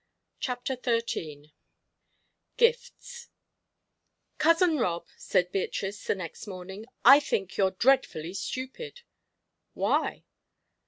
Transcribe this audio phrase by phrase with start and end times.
[0.39, 1.53] CHAPTER XIII
[2.57, 3.29] GIFTS
[4.39, 9.01] "Cousin Rob," said Beatrice, the next morning, "I think you're dreadfully stupid."
[9.75, 10.23] "Why?"